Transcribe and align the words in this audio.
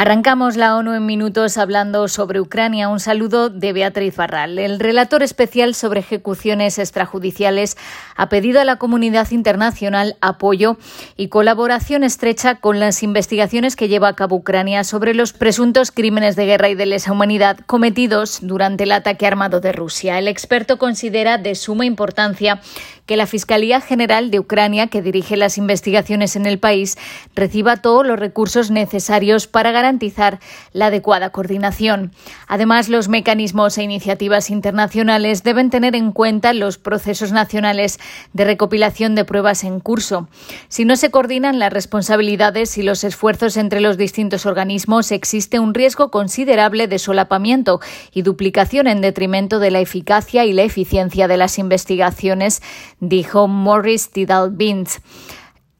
Arrancamos 0.00 0.56
la 0.56 0.76
ONU 0.76 0.94
en 0.94 1.06
minutos 1.06 1.58
hablando 1.58 2.06
sobre 2.06 2.40
Ucrania. 2.40 2.88
Un 2.88 3.00
saludo 3.00 3.50
de 3.50 3.72
Beatriz 3.72 4.14
Barral. 4.14 4.56
El 4.60 4.78
relator 4.78 5.24
especial 5.24 5.74
sobre 5.74 5.98
ejecuciones 5.98 6.78
extrajudiciales 6.78 7.76
ha 8.14 8.28
pedido 8.28 8.60
a 8.60 8.64
la 8.64 8.76
comunidad 8.76 9.28
internacional 9.32 10.16
apoyo 10.20 10.76
y 11.16 11.26
colaboración 11.26 12.04
estrecha 12.04 12.60
con 12.60 12.78
las 12.78 13.02
investigaciones 13.02 13.74
que 13.74 13.88
lleva 13.88 14.06
a 14.06 14.14
cabo 14.14 14.36
Ucrania 14.36 14.84
sobre 14.84 15.14
los 15.14 15.32
presuntos 15.32 15.90
crímenes 15.90 16.36
de 16.36 16.46
guerra 16.46 16.68
y 16.68 16.76
de 16.76 16.86
lesa 16.86 17.10
humanidad 17.10 17.58
cometidos 17.66 18.38
durante 18.40 18.84
el 18.84 18.92
ataque 18.92 19.26
armado 19.26 19.58
de 19.58 19.72
Rusia. 19.72 20.16
El 20.20 20.28
experto 20.28 20.78
considera 20.78 21.38
de 21.38 21.56
suma 21.56 21.86
importancia 21.86 22.60
que 23.04 23.16
la 23.16 23.26
Fiscalía 23.26 23.80
General 23.80 24.30
de 24.30 24.38
Ucrania, 24.38 24.88
que 24.88 25.00
dirige 25.02 25.38
las 25.38 25.56
investigaciones 25.56 26.36
en 26.36 26.44
el 26.44 26.58
país, 26.58 26.98
reciba 27.34 27.78
todos 27.78 28.06
los 28.06 28.18
recursos 28.18 28.70
necesarios 28.70 29.46
para 29.46 29.72
garantizar 29.72 29.87
la 30.72 30.86
adecuada 30.86 31.30
coordinación. 31.30 32.12
Además, 32.46 32.88
los 32.88 33.08
mecanismos 33.08 33.78
e 33.78 33.82
iniciativas 33.82 34.50
internacionales 34.50 35.42
deben 35.42 35.70
tener 35.70 35.94
en 35.94 36.12
cuenta 36.12 36.52
los 36.52 36.76
procesos 36.76 37.32
nacionales 37.32 37.98
de 38.32 38.44
recopilación 38.44 39.14
de 39.14 39.24
pruebas 39.24 39.64
en 39.64 39.80
curso. 39.80 40.28
Si 40.68 40.84
no 40.84 40.96
se 40.96 41.10
coordinan 41.10 41.58
las 41.58 41.72
responsabilidades 41.72 42.76
y 42.76 42.82
los 42.82 43.04
esfuerzos 43.04 43.56
entre 43.56 43.80
los 43.80 43.96
distintos 43.96 44.44
organismos, 44.44 45.12
existe 45.12 45.60
un 45.60 45.74
riesgo 45.74 46.10
considerable 46.10 46.88
de 46.88 46.98
solapamiento 46.98 47.80
y 48.12 48.22
duplicación 48.22 48.86
en 48.86 49.00
detrimento 49.00 49.58
de 49.60 49.70
la 49.70 49.80
eficacia 49.80 50.44
y 50.44 50.52
la 50.52 50.62
eficiencia 50.62 51.28
de 51.28 51.36
las 51.36 51.58
investigaciones 51.58 52.62
dijo 53.00 53.48
Morris 53.48 54.10
Tidal 54.10 54.50
Bins. 54.50 55.00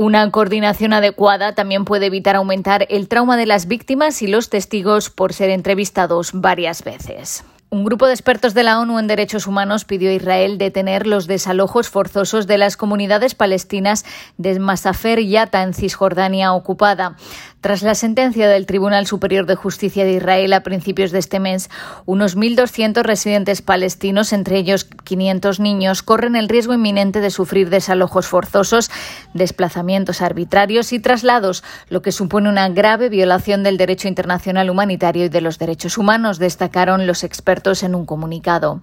Una 0.00 0.30
coordinación 0.30 0.94
adecuada 0.94 1.54
también 1.54 1.84
puede 1.84 2.06
evitar 2.06 2.34
aumentar 2.34 2.86
el 2.88 3.06
trauma 3.06 3.36
de 3.36 3.44
las 3.44 3.68
víctimas 3.68 4.22
y 4.22 4.28
los 4.28 4.48
testigos 4.48 5.10
por 5.10 5.34
ser 5.34 5.50
entrevistados 5.50 6.30
varias 6.32 6.82
veces. 6.82 7.44
Un 7.72 7.84
grupo 7.84 8.08
de 8.08 8.14
expertos 8.14 8.52
de 8.52 8.64
la 8.64 8.80
ONU 8.80 8.98
en 8.98 9.06
derechos 9.06 9.46
humanos 9.46 9.84
pidió 9.84 10.10
a 10.10 10.14
Israel 10.14 10.58
detener 10.58 11.06
los 11.06 11.28
desalojos 11.28 11.88
forzosos 11.88 12.48
de 12.48 12.58
las 12.58 12.76
comunidades 12.76 13.36
palestinas 13.36 14.04
de 14.38 14.58
Masafer 14.58 15.20
y 15.20 15.28
Yata 15.28 15.62
en 15.62 15.72
Cisjordania 15.72 16.52
ocupada. 16.52 17.14
Tras 17.60 17.82
la 17.82 17.94
sentencia 17.94 18.48
del 18.48 18.66
Tribunal 18.66 19.06
Superior 19.06 19.46
de 19.46 19.54
Justicia 19.54 20.04
de 20.04 20.14
Israel 20.14 20.52
a 20.54 20.62
principios 20.64 21.12
de 21.12 21.20
este 21.20 21.38
mes, 21.38 21.70
unos 22.06 22.36
1.200 22.36 23.02
residentes 23.02 23.62
palestinos, 23.62 24.32
entre 24.32 24.56
ellos 24.56 24.86
500 25.04 25.60
niños, 25.60 26.02
corren 26.02 26.36
el 26.36 26.48
riesgo 26.48 26.72
inminente 26.74 27.20
de 27.20 27.30
sufrir 27.30 27.70
desalojos 27.70 28.26
forzosos, 28.26 28.90
desplazamientos 29.34 30.22
arbitrarios 30.22 30.92
y 30.92 30.98
traslados, 30.98 31.62
lo 31.88 32.02
que 32.02 32.12
supone 32.12 32.48
una 32.48 32.68
grave 32.70 33.10
violación 33.10 33.62
del 33.62 33.76
derecho 33.76 34.08
internacional 34.08 34.70
humanitario 34.70 35.26
y 35.26 35.28
de 35.28 35.42
los 35.42 35.58
derechos 35.58 35.98
humanos, 35.98 36.38
destacaron 36.38 37.06
los 37.06 37.22
expertos 37.22 37.59
en 37.82 37.94
un 37.94 38.06
comunicado. 38.06 38.80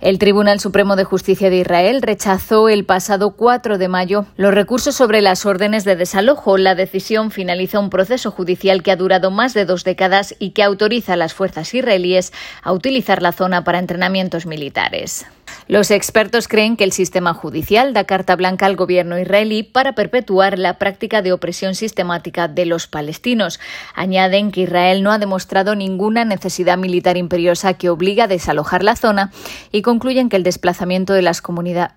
El 0.00 0.18
Tribunal 0.18 0.60
Supremo 0.60 0.94
de 0.94 1.04
Justicia 1.04 1.50
de 1.50 1.58
Israel 1.58 2.02
rechazó 2.02 2.68
el 2.68 2.84
pasado 2.84 3.30
4 3.30 3.78
de 3.78 3.88
mayo 3.88 4.26
los 4.36 4.54
recursos 4.54 4.94
sobre 4.94 5.22
las 5.22 5.46
órdenes 5.46 5.84
de 5.84 5.96
desalojo. 5.96 6.58
La 6.58 6.74
decisión 6.74 7.30
finaliza 7.30 7.80
un 7.80 7.90
proceso 7.90 8.30
judicial 8.30 8.82
que 8.82 8.92
ha 8.92 8.96
durado 8.96 9.30
más 9.30 9.54
de 9.54 9.64
dos 9.64 9.84
décadas 9.84 10.34
y 10.38 10.50
que 10.50 10.62
autoriza 10.62 11.14
a 11.14 11.16
las 11.16 11.34
fuerzas 11.34 11.72
israelíes 11.74 12.32
a 12.62 12.72
utilizar 12.72 13.22
la 13.22 13.32
zona 13.32 13.64
para 13.64 13.78
entrenamientos 13.78 14.46
militares. 14.46 15.26
Los 15.68 15.90
expertos 15.90 16.48
creen 16.48 16.76
que 16.76 16.84
el 16.84 16.92
sistema 16.92 17.34
judicial 17.34 17.92
da 17.92 18.04
carta 18.04 18.36
blanca 18.36 18.66
al 18.66 18.76
gobierno 18.76 19.18
israelí 19.18 19.62
para 19.62 19.94
perpetuar 19.94 20.58
la 20.58 20.78
práctica 20.78 21.22
de 21.22 21.32
opresión 21.32 21.74
sistemática 21.74 22.48
de 22.48 22.66
los 22.66 22.86
palestinos. 22.86 23.60
Añaden 23.94 24.52
que 24.52 24.62
Israel 24.62 25.02
no 25.02 25.12
ha 25.12 25.18
demostrado 25.18 25.74
ninguna 25.74 26.24
necesidad 26.24 26.78
militar 26.78 27.16
imperiosa 27.16 27.74
que 27.74 27.90
obliga 27.90 28.24
a 28.24 28.28
desalojar 28.28 28.82
la 28.82 28.96
zona 28.96 29.32
y 29.72 29.82
concluyen 29.82 30.28
que 30.28 30.36
el 30.36 30.42
desplazamiento 30.42 31.12
de 31.12 31.22
las 31.22 31.42
comunidades 31.42 31.92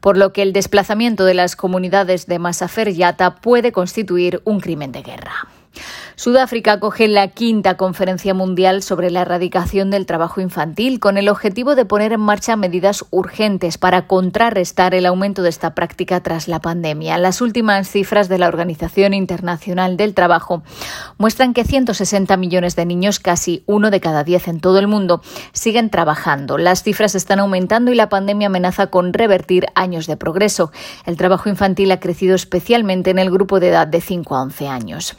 por 0.00 0.18
lo 0.18 0.32
que 0.32 0.42
el 0.42 0.52
desplazamiento 0.52 1.24
de 1.24 1.34
las 1.34 1.54
comunidades 1.54 2.26
de 2.26 2.40
Masafer 2.40 2.92
Yata 2.92 3.36
puede 3.36 3.70
constituir 3.70 4.42
un 4.44 4.58
crimen 4.58 4.90
de 4.90 5.02
guerra. 5.02 5.46
Sudáfrica 6.22 6.74
acoge 6.74 7.08
la 7.08 7.26
quinta 7.26 7.76
conferencia 7.76 8.32
mundial 8.32 8.84
sobre 8.84 9.10
la 9.10 9.22
erradicación 9.22 9.90
del 9.90 10.06
trabajo 10.06 10.40
infantil 10.40 11.00
con 11.00 11.18
el 11.18 11.28
objetivo 11.28 11.74
de 11.74 11.84
poner 11.84 12.12
en 12.12 12.20
marcha 12.20 12.54
medidas 12.54 13.04
urgentes 13.10 13.76
para 13.76 14.06
contrarrestar 14.06 14.94
el 14.94 15.06
aumento 15.06 15.42
de 15.42 15.48
esta 15.48 15.74
práctica 15.74 16.20
tras 16.20 16.46
la 16.46 16.60
pandemia. 16.60 17.18
Las 17.18 17.40
últimas 17.40 17.90
cifras 17.90 18.28
de 18.28 18.38
la 18.38 18.46
Organización 18.46 19.14
Internacional 19.14 19.96
del 19.96 20.14
Trabajo 20.14 20.62
muestran 21.18 21.54
que 21.54 21.64
160 21.64 22.36
millones 22.36 22.76
de 22.76 22.86
niños, 22.86 23.18
casi 23.18 23.64
uno 23.66 23.90
de 23.90 23.98
cada 23.98 24.22
diez 24.22 24.46
en 24.46 24.60
todo 24.60 24.78
el 24.78 24.86
mundo, 24.86 25.22
siguen 25.52 25.90
trabajando. 25.90 26.56
Las 26.56 26.84
cifras 26.84 27.16
están 27.16 27.40
aumentando 27.40 27.90
y 27.90 27.96
la 27.96 28.08
pandemia 28.08 28.46
amenaza 28.46 28.86
con 28.86 29.12
revertir 29.12 29.66
años 29.74 30.06
de 30.06 30.16
progreso. 30.16 30.70
El 31.04 31.16
trabajo 31.16 31.48
infantil 31.48 31.90
ha 31.90 31.98
crecido 31.98 32.36
especialmente 32.36 33.10
en 33.10 33.18
el 33.18 33.28
grupo 33.28 33.58
de 33.58 33.70
edad 33.70 33.88
de 33.88 34.00
5 34.00 34.36
a 34.36 34.42
11 34.42 34.68
años. 34.68 35.16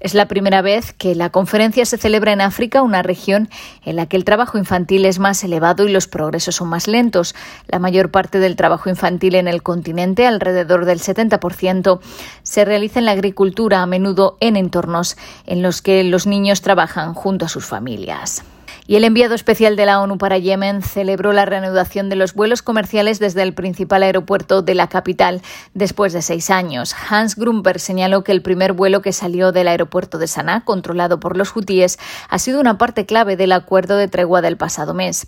Es 0.00 0.14
la 0.14 0.28
primera 0.28 0.45
vez 0.62 0.92
que 0.92 1.14
la 1.14 1.30
conferencia 1.30 1.84
se 1.84 1.98
celebra 1.98 2.32
en 2.32 2.40
África, 2.40 2.82
una 2.82 3.02
región 3.02 3.48
en 3.84 3.96
la 3.96 4.06
que 4.06 4.16
el 4.16 4.24
trabajo 4.24 4.58
infantil 4.58 5.04
es 5.04 5.18
más 5.18 5.42
elevado 5.44 5.86
y 5.86 5.92
los 5.92 6.06
progresos 6.08 6.56
son 6.56 6.68
más 6.68 6.88
lentos. 6.88 7.34
La 7.66 7.78
mayor 7.78 8.10
parte 8.10 8.38
del 8.38 8.56
trabajo 8.56 8.88
infantil 8.88 9.34
en 9.34 9.48
el 9.48 9.62
continente, 9.62 10.26
alrededor 10.26 10.84
del 10.84 11.00
70%, 11.00 12.00
se 12.42 12.64
realiza 12.64 12.98
en 12.98 13.04
la 13.04 13.12
agricultura, 13.12 13.82
a 13.82 13.86
menudo 13.86 14.36
en 14.40 14.56
entornos 14.56 15.16
en 15.46 15.62
los 15.62 15.82
que 15.82 16.02
los 16.04 16.26
niños 16.26 16.62
trabajan 16.62 17.12
junto 17.12 17.46
a 17.46 17.48
sus 17.48 17.66
familias. 17.66 18.44
Y 18.88 18.94
el 18.94 19.02
enviado 19.02 19.34
especial 19.34 19.74
de 19.74 19.84
la 19.84 20.00
ONU 20.00 20.16
para 20.16 20.38
Yemen 20.38 20.80
celebró 20.80 21.32
la 21.32 21.44
reanudación 21.44 22.08
de 22.08 22.14
los 22.14 22.34
vuelos 22.34 22.62
comerciales 22.62 23.18
desde 23.18 23.42
el 23.42 23.52
principal 23.52 24.04
aeropuerto 24.04 24.62
de 24.62 24.76
la 24.76 24.88
capital 24.88 25.42
después 25.74 26.12
de 26.12 26.22
seis 26.22 26.50
años. 26.50 26.94
Hans 27.10 27.34
Grumper 27.34 27.80
señaló 27.80 28.22
que 28.22 28.30
el 28.30 28.42
primer 28.42 28.74
vuelo 28.74 29.02
que 29.02 29.12
salió 29.12 29.50
del 29.50 29.66
aeropuerto 29.66 30.18
de 30.18 30.28
Sanaa, 30.28 30.64
controlado 30.64 31.18
por 31.18 31.36
los 31.36 31.56
hutíes, 31.56 31.98
ha 32.28 32.38
sido 32.38 32.60
una 32.60 32.78
parte 32.78 33.06
clave 33.06 33.36
del 33.36 33.50
acuerdo 33.50 33.96
de 33.96 34.06
tregua 34.06 34.40
del 34.40 34.56
pasado 34.56 34.94
mes. 34.94 35.26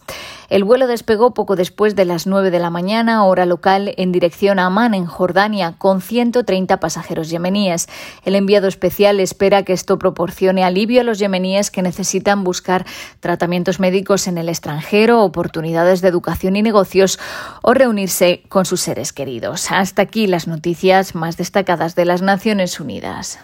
El 0.50 0.62
vuelo 0.62 0.86
despegó 0.86 1.34
poco 1.34 1.56
después 1.56 1.96
de 1.96 2.04
las 2.04 2.28
nueve 2.28 2.52
de 2.52 2.60
la 2.60 2.70
mañana, 2.70 3.24
hora 3.24 3.44
local, 3.44 3.92
en 3.96 4.12
dirección 4.12 4.60
a 4.60 4.66
Amán, 4.66 4.94
en 4.94 5.06
Jordania, 5.06 5.74
con 5.78 6.00
130 6.00 6.78
pasajeros 6.78 7.28
yemeníes. 7.28 7.88
El 8.24 8.36
enviado 8.36 8.68
especial 8.68 9.18
espera 9.18 9.64
que 9.64 9.72
esto 9.72 9.98
proporcione 9.98 10.62
alivio 10.62 11.00
a 11.00 11.04
los 11.04 11.18
yemeníes 11.18 11.72
que 11.72 11.82
necesitan 11.82 12.44
buscar 12.44 12.86
tratamiento 13.18 13.47
tratamientos 13.48 13.80
médicos 13.80 14.28
en 14.28 14.36
el 14.36 14.50
extranjero, 14.50 15.24
oportunidades 15.24 16.02
de 16.02 16.08
educación 16.08 16.54
y 16.56 16.60
negocios 16.60 17.18
o 17.62 17.72
reunirse 17.72 18.42
con 18.50 18.66
sus 18.66 18.82
seres 18.82 19.14
queridos. 19.14 19.70
Hasta 19.70 20.02
aquí 20.02 20.26
las 20.26 20.46
noticias 20.46 21.14
más 21.14 21.38
destacadas 21.38 21.94
de 21.94 22.04
las 22.04 22.20
Naciones 22.20 22.78
Unidas. 22.78 23.38